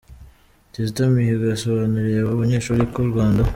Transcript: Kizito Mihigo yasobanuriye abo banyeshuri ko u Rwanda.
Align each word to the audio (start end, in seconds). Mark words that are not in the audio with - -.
Kizito 0.71 1.01
Mihigo 1.13 1.43
yasobanuriye 1.53 2.19
abo 2.21 2.31
banyeshuri 2.41 2.83
ko 2.93 2.97
u 3.05 3.09
Rwanda. 3.11 3.41